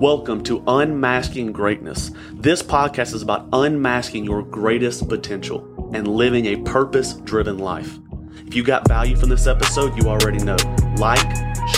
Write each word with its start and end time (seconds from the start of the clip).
Welcome 0.00 0.44
to 0.44 0.62
Unmasking 0.68 1.50
Greatness. 1.50 2.12
This 2.32 2.62
podcast 2.62 3.14
is 3.14 3.22
about 3.22 3.48
unmasking 3.52 4.24
your 4.24 4.44
greatest 4.44 5.08
potential 5.08 5.90
and 5.92 6.06
living 6.06 6.46
a 6.46 6.56
purpose 6.62 7.14
driven 7.14 7.58
life. 7.58 7.98
If 8.46 8.54
you 8.54 8.62
got 8.62 8.86
value 8.86 9.16
from 9.16 9.28
this 9.28 9.48
episode, 9.48 10.00
you 10.00 10.08
already 10.08 10.38
know. 10.38 10.56
Like, 10.98 11.18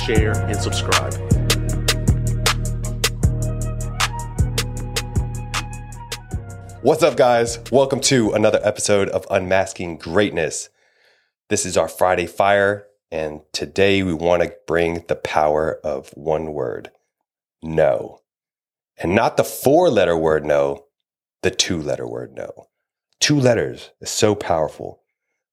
share, 0.04 0.32
and 0.32 0.54
subscribe. 0.54 1.14
What's 6.82 7.02
up, 7.02 7.16
guys? 7.16 7.58
Welcome 7.72 8.02
to 8.02 8.32
another 8.32 8.60
episode 8.62 9.08
of 9.08 9.26
Unmasking 9.30 9.96
Greatness. 9.96 10.68
This 11.48 11.64
is 11.64 11.78
our 11.78 11.88
Friday 11.88 12.26
Fire, 12.26 12.86
and 13.10 13.40
today 13.52 14.02
we 14.02 14.12
want 14.12 14.42
to 14.42 14.54
bring 14.66 15.06
the 15.08 15.16
power 15.16 15.80
of 15.82 16.10
one 16.10 16.52
word 16.52 16.90
no. 17.62 18.20
And 18.96 19.14
not 19.14 19.36
the 19.36 19.44
four 19.44 19.88
letter 19.88 20.16
word 20.16 20.44
no, 20.44 20.86
the 21.42 21.50
two 21.50 21.80
letter 21.80 22.06
word 22.06 22.34
no. 22.34 22.68
Two 23.18 23.38
letters 23.38 23.90
is 24.00 24.10
so 24.10 24.34
powerful, 24.34 25.02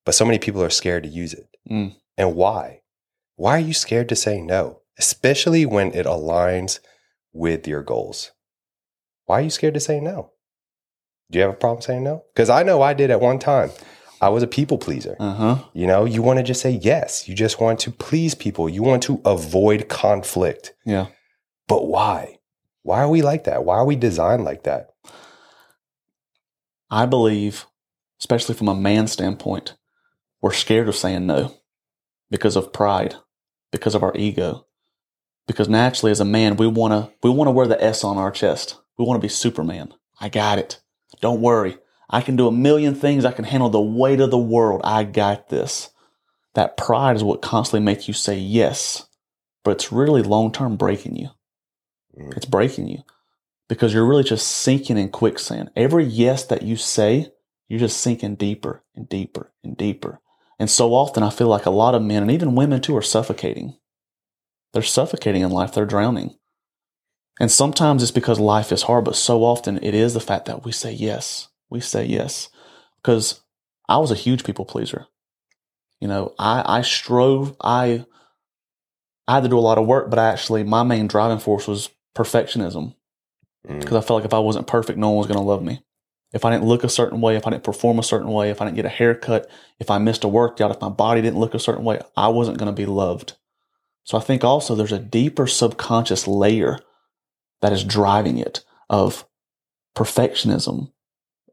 but 0.06 0.16
so 0.16 0.26
many 0.26 0.40
people 0.40 0.64
are 0.64 0.70
scared 0.70 1.04
to 1.04 1.10
use 1.10 1.34
it. 1.34 1.48
Mm. 1.70 1.96
And 2.18 2.36
why? 2.36 2.82
Why 3.36 3.58
are 3.58 3.60
you 3.60 3.74
scared 3.74 4.10
to 4.10 4.16
say 4.16 4.42
no, 4.42 4.82
especially 4.98 5.66
when 5.66 5.94
it 5.94 6.06
aligns 6.06 6.80
with 7.34 7.68
your 7.68 7.84
goals? 7.84 8.32
Why 9.26 9.40
are 9.40 9.44
you 9.44 9.50
scared 9.50 9.76
to 9.76 9.80
say 9.80 10.00
no? 10.00 10.32
Do 11.30 11.40
you 11.40 11.44
have 11.44 11.54
a 11.54 11.58
problem 11.58 11.82
saying 11.82 12.04
no? 12.04 12.24
Because 12.34 12.50
I 12.50 12.64
know 12.64 12.82
I 12.82 12.94
did 12.94 13.12
at 13.12 13.20
one 13.20 13.40
time. 13.40 13.72
I 14.22 14.30
was 14.30 14.42
a 14.42 14.48
people 14.48 14.78
pleaser. 14.78 15.16
Uh 15.20 15.34
huh. 15.34 15.58
You 15.74 15.86
know, 15.86 16.06
you 16.06 16.22
want 16.22 16.38
to 16.40 16.44
just 16.44 16.62
say 16.62 16.72
yes. 16.72 17.28
You 17.28 17.36
just 17.36 17.60
want 17.60 17.80
to 17.82 17.92
please 17.92 18.34
people. 18.34 18.68
You 18.68 18.82
want 18.82 19.04
to 19.04 19.22
avoid 19.26 19.90
conflict. 19.90 20.74
Yeah. 20.86 21.08
But 21.68 21.88
why? 21.88 22.40
Why 22.84 23.00
are 23.02 23.10
we 23.10 23.22
like 23.22 23.44
that? 23.44 23.66
Why 23.66 23.76
are 23.76 23.86
we 23.86 23.96
designed 23.96 24.44
like 24.44 24.64
that? 24.64 24.92
I 26.90 27.06
believe, 27.06 27.66
especially 28.20 28.56
from 28.56 28.70
a 28.70 28.76
man 28.76 29.08
standpoint, 29.08 29.76
we're 30.42 30.54
scared 30.54 30.88
of 30.88 30.96
saying 30.96 31.26
no 31.26 31.54
because 32.30 32.56
of 32.56 32.72
pride, 32.72 33.16
because 33.72 33.96
of 33.96 34.04
our 34.04 34.16
ego. 34.16 34.66
Because 35.48 35.68
naturally, 35.68 36.12
as 36.12 36.20
a 36.20 36.26
man, 36.26 36.58
we 36.58 36.68
want 36.68 36.94
to 36.94 37.14
we 37.24 37.30
want 37.30 37.48
to 37.48 37.52
wear 37.52 37.68
the 37.68 37.82
S 37.84 38.04
on 38.04 38.18
our 38.18 38.32
chest. 38.32 38.78
We 38.98 39.06
want 39.06 39.22
to 39.22 39.26
be 39.26 39.30
Superman. 39.30 39.94
I 40.20 40.30
got 40.30 40.60
it. 40.60 40.80
Don't 41.22 41.42
worry. 41.42 41.78
I 42.10 42.22
can 42.22 42.36
do 42.36 42.48
a 42.48 42.52
million 42.52 42.96
things. 42.96 43.26
I 43.26 43.32
can 43.32 43.46
handle 43.46 43.70
the 43.70 43.82
weight 43.82 44.20
of 44.20 44.32
the 44.32 44.38
world. 44.38 44.82
I 44.84 45.04
got 45.04 45.50
this. 45.50 45.90
That 46.54 46.78
pride 46.78 47.16
is 47.16 47.24
what 47.24 47.42
constantly 47.42 47.86
makes 47.86 48.08
you 48.08 48.14
say 48.14 48.38
yes, 48.38 49.08
but 49.64 49.72
it's 49.72 49.92
really 49.92 50.24
long 50.24 50.52
term 50.52 50.76
breaking 50.76 51.16
you. 51.18 51.30
Mm. 52.18 52.36
It's 52.36 52.46
breaking 52.46 52.88
you 52.88 53.04
because 53.70 53.94
you're 53.94 54.06
really 54.06 54.24
just 54.24 54.48
sinking 54.48 54.98
in 54.98 55.10
quicksand. 55.10 55.70
Every 55.76 56.06
yes 56.06 56.46
that 56.46 56.64
you 56.64 56.76
say, 56.76 57.32
you're 57.68 57.80
just 57.80 58.00
sinking 58.00 58.36
deeper 58.36 58.84
and 58.96 59.08
deeper 59.08 59.52
and 59.64 59.76
deeper. 59.78 60.22
And 60.60 60.70
so 60.70 60.94
often 60.94 61.22
I 61.24 61.30
feel 61.30 61.48
like 61.48 61.66
a 61.66 61.72
lot 61.72 61.96
of 61.96 62.02
men 62.02 62.24
and 62.24 62.32
even 62.32 62.56
women 62.56 62.82
too 62.82 62.96
are 62.96 63.02
suffocating. 63.02 63.76
They're 64.74 64.84
suffocating 64.84 65.42
in 65.42 65.52
life, 65.52 65.74
they're 65.74 65.86
drowning. 65.86 66.36
And 67.40 67.52
sometimes 67.52 68.02
it's 68.02 68.12
because 68.12 68.40
life 68.40 68.72
is 68.72 68.84
hard, 68.84 69.06
but 69.06 69.16
so 69.16 69.44
often 69.44 69.78
it 69.84 69.94
is 69.94 70.14
the 70.14 70.20
fact 70.20 70.46
that 70.46 70.66
we 70.66 70.72
say 70.72 70.92
yes. 70.92 71.50
We 71.70 71.80
say 71.82 72.06
yes. 72.06 72.50
Because 72.98 73.42
I 73.88 73.98
was 73.98 74.10
a 74.10 74.16
huge 74.16 74.44
people 74.44 74.66
pleaser. 74.66 75.06
You 76.00 76.08
know, 76.08 76.34
I, 76.40 76.64
I 76.66 76.82
strove, 76.82 77.56
I 77.62 78.06
I 79.28 79.36
had 79.36 79.44
to 79.44 79.50
do 79.50 79.58
a 79.58 79.60
lot 79.60 79.78
of 79.78 79.86
work, 79.86 80.10
but 80.10 80.20
actually 80.20 80.64
my 80.64 80.84
main 80.84 81.08
driving 81.08 81.40
force 81.40 81.68
was 81.68 81.90
perfectionism 82.18 82.96
Mm. 83.68 83.80
because 83.80 83.98
I 83.98 84.02
felt 84.02 84.20
like 84.22 84.26
if 84.26 84.34
I 84.34 84.40
wasn't 84.40 84.68
perfect, 84.68 84.98
no 84.98 85.10
one 85.10 85.18
was 85.18 85.28
going 85.28 85.40
to 85.40 85.44
love 85.44 85.64
me. 85.64 85.82
If 86.34 86.46
I 86.46 86.52
didn't 86.52 86.66
look 86.68 86.84
a 86.84 86.90
certain 86.90 87.22
way, 87.22 87.36
if 87.36 87.48
I 87.48 87.50
didn't 87.50 87.64
perform 87.64 88.00
a 88.00 88.04
certain 88.04 88.30
way, 88.30 88.50
if 88.50 88.62
I 88.62 88.66
didn't 88.66 88.76
get 88.76 88.86
a 88.86 88.90
haircut, 88.90 89.50
if 89.80 89.90
I 89.90 89.98
missed 89.98 90.24
a 90.24 90.28
workout, 90.28 90.72
if 90.72 90.82
my 90.82 90.90
body 90.90 91.22
didn't 91.22 91.40
look 91.40 91.54
a 91.54 91.60
certain 91.60 91.84
way, 91.84 92.00
I 92.16 92.28
wasn't 92.28 92.58
going 92.58 92.68
to 92.74 92.82
be 92.82 92.86
loved. 92.86 93.34
So 94.04 94.18
I 94.18 94.22
think 94.22 94.44
also 94.44 94.76
there's 94.76 94.92
a 94.92 95.00
deeper 95.00 95.48
subconscious 95.48 96.28
layer 96.28 96.80
that 97.62 97.74
is 97.74 97.84
driving 97.84 98.38
it 98.38 98.64
of 98.90 99.26
perfectionism, 99.96 100.92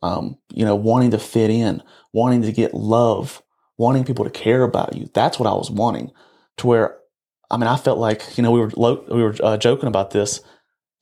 um, 0.02 0.38
you 0.52 0.64
know, 0.64 0.76
wanting 0.76 1.12
to 1.12 1.18
fit 1.18 1.50
in, 1.50 1.82
wanting 2.12 2.42
to 2.42 2.52
get 2.52 2.74
love, 2.74 3.42
wanting 3.78 4.04
people 4.04 4.24
to 4.24 4.30
care 4.30 4.62
about 4.62 4.94
you. 4.96 5.08
That's 5.14 5.38
what 5.38 5.48
I 5.48 5.54
was 5.54 5.70
wanting. 5.70 6.12
To 6.58 6.66
where, 6.66 6.96
I 7.54 7.56
mean, 7.56 7.68
I 7.68 7.76
felt 7.76 7.98
like 7.98 8.36
you 8.36 8.42
know 8.42 8.50
we 8.50 8.58
were 8.58 8.72
lo- 8.76 9.04
we 9.08 9.22
were 9.22 9.36
uh, 9.40 9.56
joking 9.56 9.86
about 9.86 10.10
this. 10.10 10.40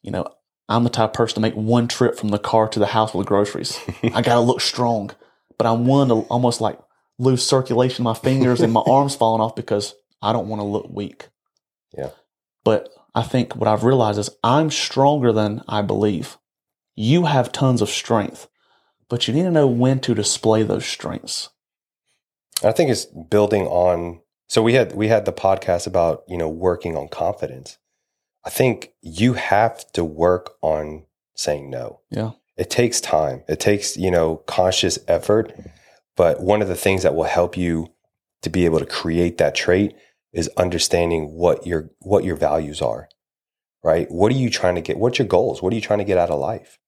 You 0.02 0.10
know, 0.10 0.26
I'm 0.68 0.84
the 0.84 0.90
type 0.90 1.10
of 1.10 1.14
person 1.14 1.36
to 1.36 1.40
make 1.40 1.54
one 1.54 1.88
trip 1.88 2.18
from 2.18 2.28
the 2.28 2.38
car 2.38 2.68
to 2.68 2.78
the 2.78 2.86
house 2.86 3.14
with 3.14 3.24
the 3.24 3.28
groceries. 3.28 3.78
I 4.02 4.20
got 4.20 4.34
to 4.34 4.40
look 4.40 4.60
strong, 4.60 5.12
but 5.56 5.66
I'm 5.66 5.86
one 5.86 6.08
to 6.08 6.14
almost 6.28 6.60
like 6.60 6.78
lose 7.18 7.42
circulation 7.42 8.02
in 8.02 8.04
my 8.04 8.12
fingers 8.12 8.60
and 8.60 8.70
my 8.70 8.82
arms 8.86 9.14
falling 9.14 9.40
off 9.40 9.56
because 9.56 9.94
I 10.20 10.34
don't 10.34 10.48
want 10.48 10.60
to 10.60 10.66
look 10.66 10.90
weak. 10.90 11.28
Yeah. 11.96 12.10
But 12.64 12.90
I 13.14 13.22
think 13.22 13.56
what 13.56 13.68
I've 13.68 13.84
realized 13.84 14.18
is 14.18 14.28
I'm 14.44 14.70
stronger 14.70 15.32
than 15.32 15.62
I 15.66 15.80
believe. 15.80 16.36
You 16.94 17.24
have 17.24 17.50
tons 17.50 17.80
of 17.80 17.88
strength, 17.88 18.46
but 19.08 19.26
you 19.26 19.32
need 19.32 19.44
to 19.44 19.50
know 19.50 19.66
when 19.66 20.00
to 20.00 20.14
display 20.14 20.64
those 20.64 20.84
strengths. 20.84 21.48
I 22.62 22.72
think 22.72 22.90
it's 22.90 23.06
building 23.06 23.66
on. 23.66 24.20
So 24.52 24.62
we 24.62 24.74
had 24.74 24.94
we 24.94 25.08
had 25.08 25.24
the 25.24 25.32
podcast 25.32 25.86
about 25.86 26.24
you 26.28 26.36
know 26.36 26.50
working 26.50 26.94
on 26.94 27.08
confidence. 27.08 27.78
I 28.44 28.50
think 28.50 28.92
you 29.00 29.32
have 29.32 29.90
to 29.92 30.04
work 30.04 30.56
on 30.60 31.06
saying 31.34 31.70
no. 31.70 32.00
Yeah. 32.10 32.32
It 32.58 32.68
takes 32.68 33.00
time. 33.00 33.44
It 33.48 33.60
takes 33.60 33.96
you 33.96 34.10
know 34.10 34.42
conscious 34.46 34.98
effort. 35.08 35.58
But 36.16 36.42
one 36.42 36.60
of 36.60 36.68
the 36.68 36.76
things 36.76 37.02
that 37.02 37.14
will 37.14 37.24
help 37.24 37.56
you 37.56 37.94
to 38.42 38.50
be 38.50 38.66
able 38.66 38.78
to 38.78 38.84
create 38.84 39.38
that 39.38 39.54
trait 39.54 39.94
is 40.34 40.50
understanding 40.58 41.32
what 41.32 41.66
your 41.66 41.88
what 42.00 42.22
your 42.22 42.36
values 42.36 42.82
are. 42.82 43.08
Right? 43.82 44.06
What 44.10 44.32
are 44.32 44.36
you 44.36 44.50
trying 44.50 44.74
to 44.74 44.82
get? 44.82 44.98
What's 44.98 45.18
your 45.18 45.28
goals? 45.28 45.62
What 45.62 45.72
are 45.72 45.76
you 45.76 45.80
trying 45.80 46.00
to 46.00 46.04
get 46.04 46.18
out 46.18 46.28
of 46.28 46.38
life? 46.38 46.78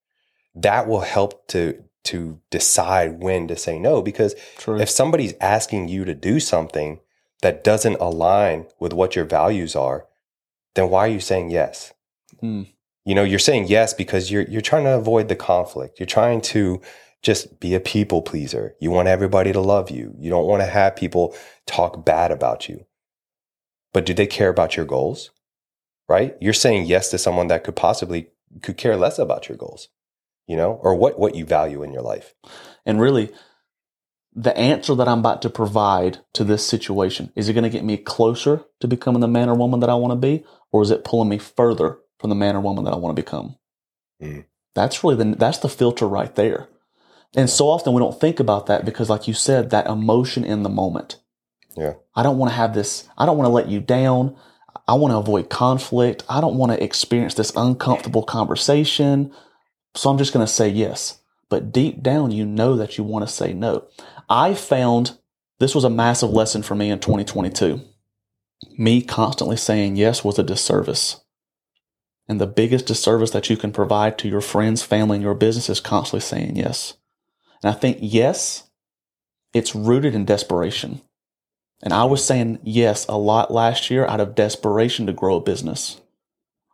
That 0.54 0.86
will 0.86 1.00
help 1.00 1.48
to 1.48 1.82
to 2.04 2.42
decide 2.50 3.22
when 3.22 3.48
to 3.48 3.56
say 3.56 3.78
no 3.78 4.02
because 4.02 4.34
True. 4.58 4.78
if 4.78 4.90
somebody's 4.90 5.32
asking 5.40 5.88
you 5.88 6.04
to 6.04 6.12
do 6.14 6.40
something 6.40 7.00
that 7.42 7.64
doesn't 7.64 8.00
align 8.00 8.66
with 8.78 8.92
what 8.92 9.16
your 9.16 9.24
values 9.24 9.76
are, 9.76 10.06
then 10.74 10.90
why 10.90 11.06
are 11.06 11.12
you 11.12 11.20
saying 11.20 11.50
yes? 11.50 11.92
Hmm. 12.40 12.62
You 13.04 13.14
know, 13.14 13.22
you're 13.22 13.38
saying 13.38 13.66
yes 13.68 13.92
because 13.92 14.30
you're 14.30 14.42
you're 14.42 14.62
trying 14.62 14.84
to 14.84 14.94
avoid 14.94 15.28
the 15.28 15.36
conflict. 15.36 16.00
You're 16.00 16.06
trying 16.06 16.40
to 16.42 16.80
just 17.22 17.60
be 17.60 17.74
a 17.74 17.80
people 17.80 18.22
pleaser. 18.22 18.74
You 18.80 18.90
want 18.90 19.08
everybody 19.08 19.52
to 19.52 19.60
love 19.60 19.90
you. 19.90 20.14
You 20.18 20.30
don't 20.30 20.46
want 20.46 20.62
to 20.62 20.66
have 20.66 20.96
people 20.96 21.34
talk 21.66 22.04
bad 22.04 22.30
about 22.30 22.68
you. 22.68 22.86
But 23.92 24.06
do 24.06 24.14
they 24.14 24.26
care 24.26 24.48
about 24.48 24.76
your 24.76 24.86
goals? 24.86 25.30
Right? 26.08 26.36
You're 26.40 26.52
saying 26.52 26.86
yes 26.86 27.10
to 27.10 27.18
someone 27.18 27.48
that 27.48 27.64
could 27.64 27.76
possibly 27.76 28.28
could 28.62 28.76
care 28.76 28.96
less 28.96 29.18
about 29.18 29.48
your 29.48 29.56
goals. 29.58 29.88
You 30.46 30.56
know, 30.56 30.74
or 30.82 30.94
what 30.94 31.18
what 31.18 31.34
you 31.34 31.44
value 31.44 31.82
in 31.82 31.92
your 31.92 32.02
life. 32.02 32.34
And 32.84 33.00
really, 33.00 33.32
the 34.34 34.56
answer 34.56 34.94
that 34.94 35.08
I'm 35.08 35.20
about 35.20 35.42
to 35.42 35.50
provide 35.50 36.18
to 36.32 36.44
this 36.44 36.66
situation 36.66 37.32
is 37.36 37.48
it 37.48 37.52
going 37.52 37.64
to 37.64 37.70
get 37.70 37.84
me 37.84 37.96
closer 37.96 38.64
to 38.80 38.88
becoming 38.88 39.20
the 39.20 39.28
man 39.28 39.48
or 39.48 39.54
woman 39.54 39.80
that 39.80 39.90
I 39.90 39.94
want 39.94 40.12
to 40.12 40.16
be, 40.16 40.44
or 40.72 40.82
is 40.82 40.90
it 40.90 41.04
pulling 41.04 41.28
me 41.28 41.38
further 41.38 41.98
from 42.18 42.30
the 42.30 42.36
man 42.36 42.56
or 42.56 42.60
woman 42.60 42.84
that 42.84 42.92
I 42.92 42.96
want 42.96 43.16
to 43.16 43.22
become? 43.22 43.56
Mm. 44.20 44.44
That's 44.74 45.04
really 45.04 45.16
the 45.16 45.36
that's 45.36 45.58
the 45.58 45.68
filter 45.68 46.08
right 46.08 46.34
there. 46.34 46.68
And 47.36 47.48
so 47.48 47.68
often 47.68 47.92
we 47.92 48.00
don't 48.00 48.20
think 48.20 48.40
about 48.40 48.66
that 48.66 48.84
because, 48.84 49.10
like 49.10 49.28
you 49.28 49.34
said, 49.34 49.70
that 49.70 49.86
emotion 49.86 50.44
in 50.44 50.62
the 50.62 50.68
moment. 50.68 51.20
Yeah. 51.76 51.94
I 52.14 52.22
don't 52.22 52.38
want 52.38 52.50
to 52.50 52.56
have 52.56 52.74
this. 52.74 53.08
I 53.18 53.26
don't 53.26 53.36
want 53.36 53.46
to 53.46 53.52
let 53.52 53.68
you 53.68 53.80
down. 53.80 54.36
I 54.86 54.94
want 54.94 55.12
to 55.12 55.18
avoid 55.18 55.50
conflict. 55.50 56.24
I 56.28 56.40
don't 56.40 56.56
want 56.56 56.72
to 56.72 56.82
experience 56.82 57.34
this 57.34 57.52
uncomfortable 57.56 58.22
conversation. 58.22 59.32
So 59.94 60.10
I'm 60.10 60.18
just 60.18 60.32
going 60.32 60.46
to 60.46 60.52
say 60.52 60.68
yes. 60.68 61.20
But 61.54 61.70
deep 61.70 62.02
down, 62.02 62.32
you 62.32 62.44
know 62.44 62.74
that 62.74 62.98
you 62.98 63.04
want 63.04 63.24
to 63.28 63.32
say 63.32 63.52
no. 63.52 63.84
I 64.28 64.54
found 64.54 65.16
this 65.60 65.72
was 65.72 65.84
a 65.84 65.88
massive 65.88 66.30
lesson 66.30 66.64
for 66.64 66.74
me 66.74 66.90
in 66.90 66.98
2022. 66.98 67.80
Me 68.76 69.00
constantly 69.00 69.56
saying 69.56 69.94
yes 69.94 70.24
was 70.24 70.36
a 70.36 70.42
disservice. 70.42 71.20
And 72.26 72.40
the 72.40 72.48
biggest 72.48 72.86
disservice 72.86 73.30
that 73.30 73.48
you 73.50 73.56
can 73.56 73.70
provide 73.70 74.18
to 74.18 74.28
your 74.28 74.40
friends, 74.40 74.82
family, 74.82 75.18
and 75.18 75.22
your 75.22 75.36
business 75.36 75.70
is 75.70 75.78
constantly 75.78 76.22
saying 76.26 76.56
yes. 76.56 76.94
And 77.62 77.72
I 77.72 77.78
think 77.78 77.98
yes, 78.00 78.68
it's 79.52 79.76
rooted 79.76 80.16
in 80.16 80.24
desperation. 80.24 81.02
And 81.84 81.92
I 81.92 82.02
was 82.02 82.24
saying 82.24 82.58
yes 82.64 83.06
a 83.06 83.16
lot 83.16 83.52
last 83.52 83.90
year 83.90 84.04
out 84.06 84.18
of 84.18 84.34
desperation 84.34 85.06
to 85.06 85.12
grow 85.12 85.36
a 85.36 85.40
business. 85.40 86.00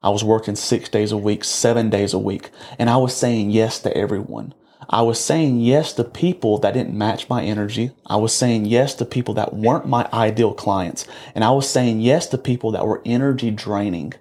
I 0.02 0.08
was 0.08 0.24
working 0.24 0.56
six 0.56 0.88
days 0.88 1.12
a 1.12 1.18
week, 1.18 1.44
seven 1.44 1.90
days 1.90 2.14
a 2.14 2.18
week, 2.18 2.48
and 2.78 2.88
I 2.88 2.96
was 2.96 3.14
saying 3.14 3.50
yes 3.50 3.78
to 3.80 3.94
everyone. 3.94 4.54
I 4.92 5.02
was 5.02 5.20
saying 5.20 5.60
yes 5.60 5.92
to 5.94 6.04
people 6.04 6.58
that 6.58 6.75
didn't 6.75 6.98
match 6.98 7.28
my 7.28 7.44
energy. 7.44 7.92
I 8.06 8.16
was 8.16 8.34
saying 8.34 8.66
yes 8.66 8.92
to 8.96 9.04
people 9.04 9.34
that 9.34 9.54
weren't 9.54 9.87
my 9.87 10.08
ideal 10.12 10.52
clients. 10.52 11.06
And 11.32 11.44
I 11.44 11.52
was 11.52 11.70
saying 11.70 12.00
yes 12.00 12.26
to 12.28 12.38
people 12.38 12.72
that 12.72 12.84
were 12.84 13.00
energy 13.06 13.52
draining. 13.52 14.14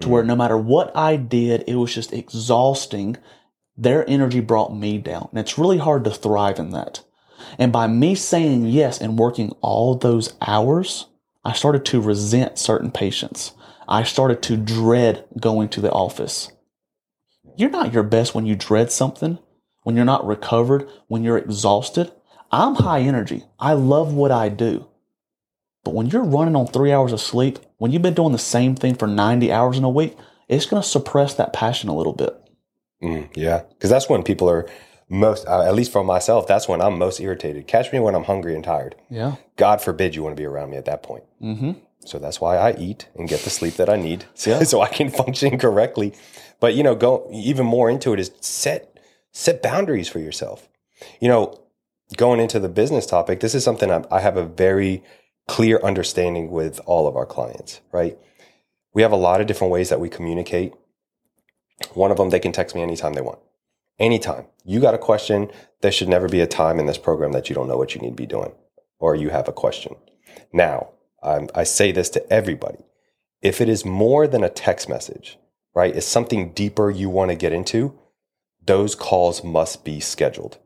to 0.00 0.08
where 0.10 0.22
mm. 0.22 0.26
no 0.26 0.36
matter 0.36 0.58
what 0.58 0.94
I 0.94 1.16
did, 1.16 1.64
it 1.66 1.76
was 1.76 1.94
just 1.94 2.12
exhausting. 2.12 3.16
Their 3.76 4.08
energy 4.08 4.40
brought 4.40 4.76
me 4.76 4.98
down. 4.98 5.28
And 5.30 5.40
it's 5.40 5.58
really 5.58 5.78
hard 5.78 6.04
to 6.04 6.10
thrive 6.10 6.58
in 6.58 6.70
that. 6.70 7.02
And 7.58 7.72
by 7.72 7.86
me 7.86 8.14
saying 8.14 8.66
yes 8.66 9.00
and 9.00 9.18
working 9.18 9.52
all 9.62 9.94
those 9.94 10.34
hours, 10.42 11.06
I 11.42 11.54
started 11.54 11.86
to 11.86 12.02
resent 12.02 12.58
certain 12.58 12.90
patients. 12.90 13.52
I 13.88 14.02
started 14.02 14.42
to 14.42 14.58
dread 14.58 15.24
going 15.40 15.70
to 15.70 15.80
the 15.80 15.90
office. 15.90 16.52
You're 17.56 17.70
not 17.70 17.92
your 17.92 18.02
best 18.02 18.34
when 18.34 18.46
you 18.46 18.54
dread 18.56 18.92
something, 18.92 19.38
when 19.82 19.96
you're 19.96 20.04
not 20.04 20.26
recovered, 20.26 20.88
when 21.06 21.22
you're 21.24 21.38
exhausted. 21.38 22.12
I'm 22.50 22.76
high 22.76 23.00
energy. 23.00 23.44
I 23.58 23.74
love 23.74 24.14
what 24.14 24.30
I 24.30 24.48
do. 24.48 24.88
But 25.84 25.94
when 25.94 26.08
you're 26.08 26.24
running 26.24 26.56
on 26.56 26.66
three 26.66 26.92
hours 26.92 27.12
of 27.12 27.20
sleep, 27.20 27.58
when 27.78 27.92
you've 27.92 28.02
been 28.02 28.14
doing 28.14 28.32
the 28.32 28.38
same 28.38 28.74
thing 28.74 28.94
for 28.94 29.06
90 29.06 29.52
hours 29.52 29.78
in 29.78 29.84
a 29.84 29.88
week, 29.88 30.16
it's 30.48 30.66
going 30.66 30.82
to 30.82 30.88
suppress 30.88 31.34
that 31.34 31.52
passion 31.52 31.88
a 31.88 31.96
little 31.96 32.12
bit. 32.12 32.34
Mm, 33.02 33.28
yeah, 33.36 33.62
because 33.70 33.90
that's 33.90 34.08
when 34.08 34.22
people 34.22 34.50
are 34.50 34.68
most, 35.08 35.46
uh, 35.46 35.62
at 35.62 35.74
least 35.74 35.92
for 35.92 36.04
myself, 36.04 36.46
that's 36.46 36.68
when 36.68 36.80
I'm 36.80 36.98
most 36.98 37.20
irritated. 37.20 37.66
Catch 37.66 37.92
me 37.92 37.98
when 37.98 38.14
I'm 38.14 38.24
hungry 38.24 38.54
and 38.54 38.62
tired. 38.62 38.94
Yeah. 39.08 39.36
God 39.56 39.80
forbid 39.80 40.14
you 40.14 40.22
want 40.22 40.36
to 40.36 40.40
be 40.40 40.46
around 40.46 40.70
me 40.70 40.76
at 40.76 40.84
that 40.84 41.02
point. 41.02 41.24
Mm-hmm. 41.42 41.72
So 42.00 42.18
that's 42.18 42.40
why 42.40 42.56
I 42.56 42.74
eat 42.76 43.08
and 43.14 43.28
get 43.28 43.40
the 43.40 43.50
sleep 43.50 43.74
that 43.74 43.88
I 43.88 43.96
need 43.96 44.26
so, 44.34 44.50
Yeah. 44.58 44.62
so 44.62 44.80
I 44.80 44.88
can 44.88 45.10
function 45.10 45.58
correctly. 45.58 46.14
But 46.60 46.74
you 46.74 46.82
know, 46.82 46.94
go 46.94 47.28
even 47.32 47.66
more 47.66 47.90
into 47.90 48.12
it 48.12 48.20
is 48.20 48.30
set 48.40 48.98
set 49.32 49.62
boundaries 49.62 50.08
for 50.08 50.18
yourself. 50.18 50.68
You 51.20 51.28
know, 51.28 51.60
going 52.16 52.40
into 52.40 52.58
the 52.58 52.68
business 52.68 53.06
topic, 53.06 53.40
this 53.40 53.54
is 53.54 53.62
something 53.64 53.90
I'm, 53.90 54.04
I 54.10 54.20
have 54.20 54.36
a 54.36 54.44
very 54.44 55.02
clear 55.46 55.78
understanding 55.82 56.50
with 56.50 56.80
all 56.86 57.06
of 57.06 57.16
our 57.16 57.26
clients. 57.26 57.80
Right? 57.92 58.18
We 58.94 59.02
have 59.02 59.12
a 59.12 59.16
lot 59.16 59.40
of 59.40 59.46
different 59.46 59.72
ways 59.72 59.88
that 59.90 60.00
we 60.00 60.08
communicate. 60.08 60.72
One 61.94 62.10
of 62.10 62.16
them, 62.16 62.30
they 62.30 62.40
can 62.40 62.52
text 62.52 62.74
me 62.74 62.82
anytime 62.82 63.12
they 63.12 63.20
want. 63.20 63.38
Anytime. 63.98 64.46
You 64.64 64.80
got 64.80 64.94
a 64.94 64.98
question, 64.98 65.50
there 65.80 65.92
should 65.92 66.08
never 66.08 66.28
be 66.28 66.40
a 66.40 66.46
time 66.46 66.78
in 66.78 66.86
this 66.86 66.98
program 66.98 67.32
that 67.32 67.48
you 67.48 67.54
don't 67.54 67.68
know 67.68 67.78
what 67.78 67.94
you 67.94 68.00
need 68.00 68.10
to 68.10 68.14
be 68.14 68.26
doing 68.26 68.52
or 68.98 69.14
you 69.14 69.30
have 69.30 69.48
a 69.48 69.52
question. 69.52 69.96
Now, 70.52 70.90
I 71.22 71.64
say 71.64 71.92
this 71.92 72.10
to 72.10 72.32
everybody. 72.32 72.84
If 73.42 73.60
it 73.60 73.68
is 73.68 73.84
more 73.84 74.26
than 74.26 74.44
a 74.44 74.50
text 74.50 74.88
message, 74.88 75.38
right, 75.74 75.94
it's 75.94 76.06
something 76.06 76.52
deeper 76.52 76.90
you 76.90 77.08
want 77.08 77.30
to 77.30 77.36
get 77.36 77.52
into, 77.52 77.98
those 78.64 78.94
calls 78.94 79.42
must 79.42 79.84
be 79.84 80.00
scheduled. 80.00 80.58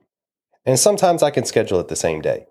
And 0.65 0.79
sometimes 0.79 1.23
I 1.23 1.31
can 1.31 1.45
schedule 1.45 1.81
it 1.81 1.89
the 1.89 1.97
same 1.97 2.21
day, 2.21 2.47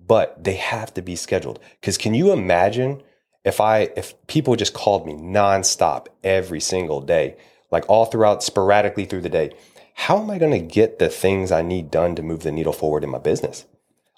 but 0.00 0.42
they 0.42 0.54
have 0.54 0.92
to 0.94 1.02
be 1.02 1.16
scheduled. 1.16 1.60
Because 1.80 1.98
can 1.98 2.14
you 2.14 2.32
imagine 2.32 3.02
if 3.44 3.60
I 3.60 3.90
if 3.96 4.14
people 4.26 4.56
just 4.56 4.74
called 4.74 5.06
me 5.06 5.12
nonstop 5.14 6.06
every 6.22 6.60
single 6.60 7.00
day, 7.00 7.36
like 7.70 7.84
all 7.88 8.06
throughout 8.06 8.42
sporadically 8.42 9.04
through 9.04 9.22
the 9.22 9.28
day, 9.28 9.52
how 9.94 10.18
am 10.20 10.30
I 10.30 10.38
going 10.38 10.52
to 10.52 10.58
get 10.74 10.98
the 10.98 11.08
things 11.08 11.50
I 11.52 11.62
need 11.62 11.90
done 11.90 12.14
to 12.16 12.22
move 12.22 12.42
the 12.42 12.52
needle 12.52 12.72
forward 12.72 13.04
in 13.04 13.10
my 13.10 13.18
business? 13.18 13.64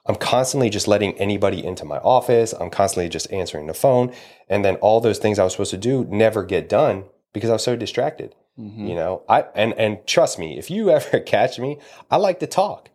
I'm 0.07 0.17
constantly 0.17 0.71
just 0.71 0.87
letting 0.89 1.19
anybody 1.19 1.65
into 1.65 1.85
my 1.85 1.99
office. 1.99 2.53
I'm 2.53 2.71
constantly 2.71 3.09
just 3.09 3.31
answering 3.33 3.67
the 3.67 3.75
phone. 3.75 4.13
And 4.49 4.65
then 4.65 4.77
all 4.77 5.01
those 5.01 5.19
things 5.19 5.39
I 5.39 5.45
was 5.45 5.53
supposed 5.53 5.73
to 5.73 5.77
do 5.79 6.05
never 6.09 6.45
get 6.45 6.69
done 6.69 7.05
because 7.33 7.51
I 7.51 7.55
was 7.55 7.65
so 7.65 7.77
distracted. 7.77 8.35
Mm-hmm. 8.59 8.87
You 8.87 8.95
know, 8.95 9.23
I 9.29 9.45
and 9.55 9.75
and 9.75 10.07
trust 10.07 10.39
me, 10.39 10.59
if 10.59 10.71
you 10.71 10.91
ever 10.99 11.21
catch 11.21 11.59
me, 11.59 11.79
I 12.11 12.17
like 12.17 12.41
to 12.41 12.47
talk. 12.47 12.89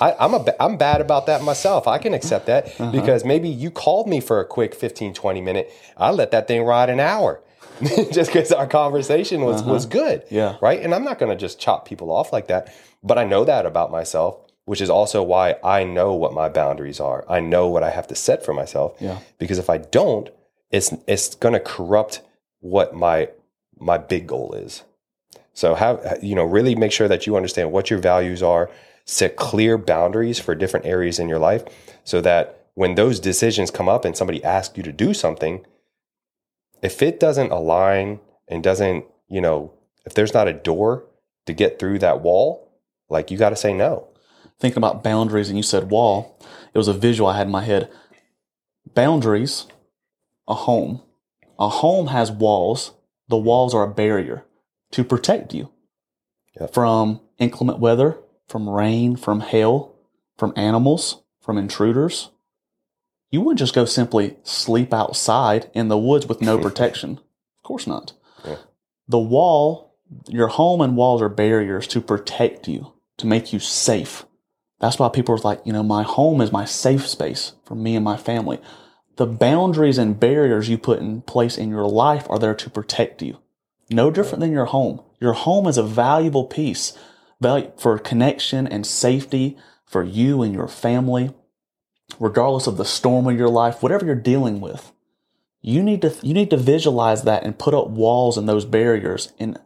I, 0.00 0.14
I'm 0.18 0.34
a 0.34 0.44
I'm 0.60 0.76
bad 0.76 1.00
about 1.00 1.26
that 1.26 1.42
myself. 1.42 1.86
I 1.88 1.98
can 1.98 2.12
accept 2.12 2.46
that 2.46 2.66
Uh-huh. 2.80 2.90
because 2.90 3.24
maybe 3.24 3.48
you 3.48 3.70
called 3.70 4.08
me 4.08 4.20
for 4.20 4.40
a 4.40 4.44
quick 4.44 4.74
15, 4.74 5.14
20 5.14 5.40
minute. 5.40 5.72
I 5.96 6.10
let 6.10 6.32
that 6.32 6.48
thing 6.48 6.64
ride 6.64 6.90
an 6.90 7.00
hour. 7.00 7.40
just 8.12 8.32
because 8.32 8.52
our 8.52 8.66
conversation 8.66 9.42
was 9.42 9.62
was 9.62 9.86
good. 9.86 10.20
Uh-huh. 10.20 10.28
Yeah. 10.30 10.56
Right. 10.60 10.80
And 10.80 10.94
I'm 10.94 11.04
not 11.04 11.18
gonna 11.18 11.36
just 11.36 11.58
chop 11.60 11.86
people 11.86 12.10
off 12.10 12.32
like 12.32 12.48
that. 12.48 12.72
But 13.02 13.18
I 13.18 13.24
know 13.24 13.44
that 13.44 13.66
about 13.66 13.90
myself, 13.90 14.38
which 14.64 14.80
is 14.80 14.90
also 14.90 15.22
why 15.22 15.56
I 15.62 15.84
know 15.84 16.14
what 16.14 16.32
my 16.32 16.48
boundaries 16.48 17.00
are. 17.00 17.24
I 17.28 17.40
know 17.40 17.68
what 17.68 17.82
I 17.82 17.90
have 17.90 18.06
to 18.08 18.14
set 18.14 18.44
for 18.44 18.54
myself. 18.54 18.96
Yeah. 19.00 19.18
Because 19.38 19.58
if 19.58 19.68
I 19.70 19.78
don't, 19.78 20.30
it's 20.70 20.94
it's 21.06 21.34
gonna 21.34 21.60
corrupt 21.60 22.22
what 22.60 22.94
my 22.94 23.28
my 23.78 23.98
big 23.98 24.26
goal 24.26 24.54
is. 24.54 24.82
So 25.52 25.74
have 25.74 26.18
you 26.22 26.34
know 26.34 26.44
really 26.44 26.74
make 26.74 26.92
sure 26.92 27.08
that 27.08 27.26
you 27.26 27.36
understand 27.36 27.72
what 27.72 27.90
your 27.90 27.98
values 27.98 28.42
are, 28.42 28.70
set 29.04 29.36
clear 29.36 29.78
boundaries 29.78 30.38
for 30.38 30.54
different 30.54 30.86
areas 30.86 31.18
in 31.18 31.28
your 31.28 31.38
life 31.38 31.64
so 32.04 32.20
that 32.20 32.66
when 32.74 32.94
those 32.94 33.20
decisions 33.20 33.70
come 33.70 33.88
up 33.88 34.04
and 34.04 34.16
somebody 34.16 34.44
asks 34.44 34.76
you 34.76 34.82
to 34.82 34.92
do 34.92 35.14
something, 35.14 35.64
if 36.82 37.02
it 37.02 37.20
doesn't 37.20 37.50
align 37.52 38.20
and 38.48 38.62
doesn't, 38.62 39.04
you 39.28 39.40
know, 39.40 39.72
if 40.04 40.14
there's 40.14 40.34
not 40.34 40.48
a 40.48 40.52
door 40.52 41.04
to 41.46 41.52
get 41.52 41.78
through 41.78 41.98
that 42.00 42.20
wall, 42.20 42.70
like 43.08 43.30
you 43.30 43.38
got 43.38 43.50
to 43.50 43.56
say 43.56 43.72
no. 43.72 44.08
Thinking 44.58 44.78
about 44.78 45.04
boundaries, 45.04 45.48
and 45.48 45.58
you 45.58 45.62
said 45.62 45.90
wall, 45.90 46.38
it 46.72 46.78
was 46.78 46.88
a 46.88 46.92
visual 46.92 47.28
I 47.28 47.36
had 47.36 47.46
in 47.46 47.52
my 47.52 47.64
head. 47.64 47.90
Boundaries, 48.94 49.66
a 50.48 50.54
home. 50.54 51.02
A 51.58 51.68
home 51.68 52.08
has 52.08 52.30
walls. 52.30 52.92
The 53.28 53.36
walls 53.36 53.74
are 53.74 53.82
a 53.82 53.90
barrier 53.92 54.44
to 54.92 55.04
protect 55.04 55.52
you 55.52 55.70
Yep. 56.60 56.72
from 56.72 57.20
inclement 57.38 57.80
weather, 57.80 58.18
from 58.48 58.68
rain, 58.68 59.16
from 59.16 59.40
hail, 59.40 59.94
from 60.38 60.52
animals, 60.56 61.22
from 61.40 61.58
intruders. 61.58 62.30
You 63.36 63.42
wouldn't 63.42 63.58
just 63.58 63.74
go 63.74 63.84
simply 63.84 64.34
sleep 64.44 64.94
outside 64.94 65.70
in 65.74 65.88
the 65.88 65.98
woods 65.98 66.26
with 66.26 66.40
no 66.40 66.56
protection. 66.66 67.18
Of 67.58 67.64
course 67.64 67.86
not. 67.86 68.14
Yeah. 68.42 68.56
The 69.08 69.18
wall, 69.18 69.94
your 70.26 70.48
home 70.48 70.80
and 70.80 70.96
walls 70.96 71.20
are 71.20 71.28
barriers 71.28 71.86
to 71.88 72.00
protect 72.00 72.66
you, 72.66 72.94
to 73.18 73.26
make 73.26 73.52
you 73.52 73.58
safe. 73.58 74.24
That's 74.80 74.98
why 74.98 75.10
people 75.10 75.34
are 75.34 75.38
like, 75.38 75.60
you 75.66 75.74
know, 75.74 75.82
my 75.82 76.02
home 76.02 76.40
is 76.40 76.50
my 76.50 76.64
safe 76.64 77.06
space 77.06 77.52
for 77.66 77.74
me 77.74 77.94
and 77.94 78.02
my 78.02 78.16
family. 78.16 78.58
The 79.16 79.26
boundaries 79.26 79.98
and 79.98 80.18
barriers 80.18 80.70
you 80.70 80.78
put 80.78 81.00
in 81.00 81.20
place 81.20 81.58
in 81.58 81.68
your 81.68 81.86
life 81.86 82.24
are 82.30 82.38
there 82.38 82.54
to 82.54 82.70
protect 82.70 83.20
you. 83.20 83.36
No 83.90 84.10
different 84.10 84.40
than 84.40 84.52
your 84.52 84.64
home. 84.64 85.02
Your 85.20 85.34
home 85.34 85.66
is 85.66 85.76
a 85.76 85.82
valuable 85.82 86.46
piece 86.46 86.96
value 87.38 87.70
for 87.76 87.98
connection 87.98 88.66
and 88.66 88.86
safety 88.86 89.58
for 89.84 90.02
you 90.02 90.40
and 90.40 90.54
your 90.54 90.68
family, 90.68 91.34
regardless 92.18 92.66
of 92.66 92.76
the 92.76 92.84
storm 92.84 93.26
of 93.28 93.36
your 93.38 93.48
life, 93.48 93.82
whatever 93.82 94.04
you're 94.06 94.14
dealing 94.14 94.60
with. 94.60 94.92
You 95.62 95.82
need 95.82 96.02
to 96.02 96.14
you 96.22 96.32
need 96.34 96.50
to 96.50 96.56
visualize 96.56 97.22
that 97.22 97.42
and 97.42 97.58
put 97.58 97.74
up 97.74 97.88
walls 97.88 98.36
and 98.38 98.48
those 98.48 98.64
barriers 98.64 99.32
in 99.38 99.58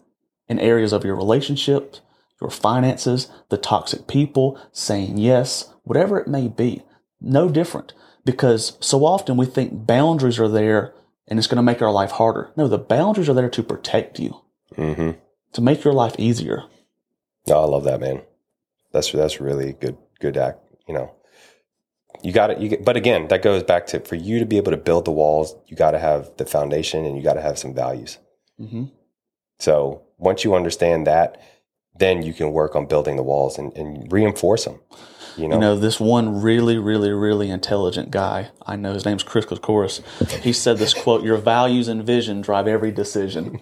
in 0.49 0.59
areas 0.59 0.93
of 0.93 1.05
your 1.05 1.15
relationships, 1.15 2.01
your 2.41 2.51
finances, 2.51 3.29
the 3.51 3.59
toxic 3.59 4.07
people, 4.07 4.59
saying 4.73 5.19
yes, 5.19 5.73
whatever 5.83 6.19
it 6.19 6.27
may 6.29 6.49
be. 6.49 6.83
No 7.21 7.49
different 7.49 7.93
because 8.25 8.77
so 8.81 9.05
often 9.05 9.37
we 9.37 9.47
think 9.47 9.87
boundaries 9.87 10.39
are 10.41 10.49
there 10.49 10.95
and 11.29 11.39
it's 11.39 11.47
going 11.49 11.57
to 11.57 11.63
make 11.63 11.83
our 11.83 11.93
life 11.93 12.13
harder. 12.13 12.51
No, 12.57 12.67
the 12.67 12.79
boundaries 12.79 13.29
are 13.29 13.35
there 13.35 13.51
to 13.51 13.63
protect 13.63 14.19
you, 14.19 14.41
Mm-hmm. 14.77 15.11
to 15.53 15.61
make 15.61 15.85
your 15.85 15.93
life 15.95 16.15
easier. 16.19 16.65
No, 17.47 17.61
I 17.61 17.65
love 17.67 17.85
that, 17.85 18.01
man. 18.01 18.23
That's 18.93 19.13
that's 19.13 19.41
really 19.41 19.73
good. 19.75 19.97
Good 20.19 20.37
act. 20.37 20.61
You 20.89 20.95
know, 20.95 21.15
you 22.23 22.33
got 22.33 22.49
get, 22.59 22.85
but 22.85 22.97
again, 22.97 23.29
that 23.29 23.43
goes 23.43 23.63
back 23.63 23.87
to 23.89 24.01
for 24.01 24.15
you 24.15 24.39
to 24.39 24.47
be 24.47 24.57
able 24.57 24.71
to 24.73 24.77
build 24.77 25.05
the 25.05 25.11
walls, 25.11 25.55
you 25.67 25.77
got 25.77 25.93
to 25.93 25.99
have 25.99 26.31
the 26.37 26.45
foundation, 26.47 27.05
and 27.05 27.17
you 27.17 27.23
got 27.23 27.35
to 27.35 27.43
have 27.43 27.59
some 27.59 27.75
values. 27.75 28.19
hmm 28.59 28.85
So 29.59 30.03
once 30.19 30.45
you 30.45 30.55
understand 30.55 31.07
that, 31.07 31.41
then 31.97 32.23
you 32.23 32.33
can 32.33 32.53
work 32.53 32.75
on 32.77 32.87
building 32.87 33.17
the 33.17 33.23
walls 33.23 33.59
and, 33.59 33.77
and 33.77 34.11
reinforce 34.13 34.65
them. 34.65 34.81
You 35.37 35.49
know, 35.49 35.55
You 35.55 35.61
know, 35.61 35.77
this 35.79 36.01
one 36.01 36.41
really, 36.41 36.77
really, 36.79 37.11
really 37.11 37.51
intelligent 37.51 38.11
guy, 38.11 38.49
I 38.67 38.77
know 38.77 38.93
his 38.95 39.05
name's 39.05 39.23
Chris 39.23 39.47
Kakouras. 39.47 40.03
He 40.43 40.53
said 40.53 40.79
this 40.79 40.93
quote, 40.95 41.23
Your 41.23 41.37
values 41.37 41.89
and 41.89 42.03
vision 42.05 42.41
drive 42.41 42.67
every 42.67 42.91
decision. 42.91 43.61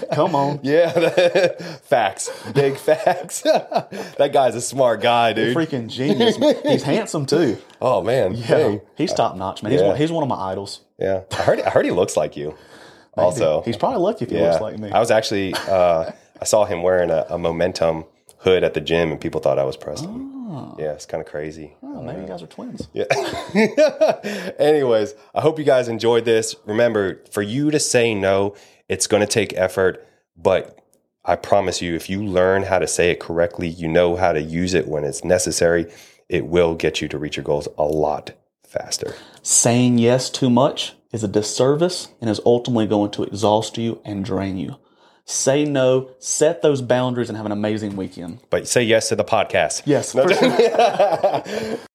Come 0.12 0.34
on. 0.34 0.60
yeah, 0.62 0.90
facts, 1.82 2.30
big 2.52 2.76
facts. 2.76 3.40
that 3.42 4.30
guy's 4.32 4.54
a 4.54 4.60
smart 4.60 5.00
guy, 5.00 5.32
dude. 5.32 5.56
Freaking 5.56 5.88
genius. 5.88 6.36
He's 6.62 6.82
handsome 6.82 7.26
too. 7.26 7.58
Oh 7.80 8.02
man, 8.02 8.34
Yeah. 8.34 8.46
dang. 8.48 8.80
He's 8.96 9.12
top 9.12 9.36
notch, 9.36 9.62
man. 9.62 9.72
He's, 9.72 9.82
one, 9.82 9.96
he's 9.96 10.12
one 10.12 10.22
of 10.22 10.28
my 10.28 10.36
idols. 10.52 10.80
yeah. 10.98 11.22
I 11.32 11.42
heard. 11.42 11.60
I 11.60 11.70
heard 11.70 11.84
he 11.84 11.90
looks 11.90 12.16
like 12.16 12.36
you. 12.36 12.56
Also, 13.16 13.60
He's 13.62 13.76
probably 13.76 14.00
lucky 14.00 14.24
if 14.24 14.30
he 14.30 14.38
Yeah, 14.38 14.50
looks 14.50 14.60
like 14.62 14.78
me. 14.78 14.90
I 14.90 14.98
was 14.98 15.10
actually 15.10 15.52
uh, 15.54 16.10
I 16.40 16.44
saw 16.44 16.64
him 16.64 16.82
wearing 16.82 17.10
a, 17.10 17.26
a 17.28 17.38
momentum 17.38 18.04
hood 18.38 18.64
at 18.64 18.72
the 18.74 18.80
gym, 18.80 19.10
and 19.12 19.20
people 19.20 19.40
thought 19.40 19.58
I 19.58 19.64
was 19.64 19.76
Preston. 19.76 20.30
Oh, 20.48 20.76
Yeah, 20.78 20.92
it's 20.92 21.04
kind 21.06 21.20
of 21.22 21.26
crazy. 21.28 21.74
oh, 21.82 22.02
maybe 22.02 22.22
you 22.22 22.26
guys 22.26 22.42
are 22.42 22.46
twins. 22.46 22.88
Yeah. 22.94 23.04
Anyways, 24.58 25.14
I 25.34 25.40
hope 25.40 25.58
you 25.58 25.64
guys 25.64 25.88
enjoyed 25.88 26.24
this. 26.24 26.56
Remember, 26.66 27.20
for 27.30 27.42
you 27.42 27.70
to 27.70 27.78
say 27.80 28.14
no, 28.14 28.54
it's 28.92 29.06
going 29.06 29.22
to 29.22 29.26
take 29.26 29.54
effort, 29.54 30.06
but 30.36 30.78
I 31.24 31.36
promise 31.36 31.80
you, 31.80 31.94
if 31.94 32.10
you 32.10 32.22
learn 32.22 32.64
how 32.64 32.78
to 32.78 32.86
say 32.86 33.10
it 33.10 33.20
correctly, 33.20 33.66
you 33.66 33.88
know 33.88 34.16
how 34.16 34.32
to 34.32 34.42
use 34.42 34.74
it 34.74 34.86
when 34.86 35.02
it's 35.02 35.24
necessary, 35.24 35.90
it 36.28 36.44
will 36.44 36.74
get 36.74 37.00
you 37.00 37.08
to 37.08 37.16
reach 37.16 37.38
your 37.38 37.44
goals 37.44 37.68
a 37.78 37.84
lot 37.84 38.32
faster. 38.62 39.14
Saying 39.40 39.96
yes 39.96 40.28
too 40.28 40.50
much 40.50 40.92
is 41.10 41.24
a 41.24 41.28
disservice 41.28 42.08
and 42.20 42.28
is 42.28 42.40
ultimately 42.44 42.86
going 42.86 43.10
to 43.12 43.22
exhaust 43.24 43.78
you 43.78 43.98
and 44.04 44.26
drain 44.26 44.58
you. 44.58 44.76
Say 45.24 45.64
no, 45.64 46.10
set 46.18 46.60
those 46.60 46.82
boundaries, 46.82 47.30
and 47.30 47.36
have 47.38 47.46
an 47.46 47.52
amazing 47.52 47.96
weekend. 47.96 48.40
But 48.50 48.68
say 48.68 48.82
yes 48.82 49.08
to 49.08 49.16
the 49.16 49.24
podcast. 49.24 49.82
Yes, 49.86 50.12
sure. 51.72 51.78